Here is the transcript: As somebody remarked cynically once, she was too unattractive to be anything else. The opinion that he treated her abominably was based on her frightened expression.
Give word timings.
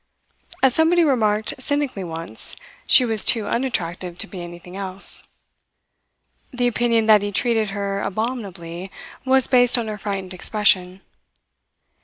As 0.63 0.73
somebody 0.73 1.03
remarked 1.03 1.53
cynically 1.61 2.03
once, 2.03 2.55
she 2.87 3.05
was 3.05 3.23
too 3.23 3.45
unattractive 3.45 4.17
to 4.17 4.25
be 4.25 4.41
anything 4.41 4.75
else. 4.75 5.27
The 6.51 6.65
opinion 6.67 7.05
that 7.05 7.21
he 7.21 7.31
treated 7.31 7.69
her 7.69 8.01
abominably 8.01 8.89
was 9.25 9.45
based 9.45 9.77
on 9.77 9.87
her 9.87 9.99
frightened 9.99 10.33
expression. 10.33 11.01